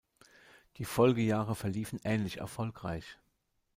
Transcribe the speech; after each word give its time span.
Die 0.77 0.83
Folgejahre 0.83 1.53
verliefen 1.53 1.99
ähnlich 2.03 2.37
erfolgreich. 2.37 3.19